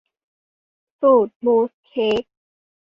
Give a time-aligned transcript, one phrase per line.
[1.01, 2.23] สูตรมูสเค้ก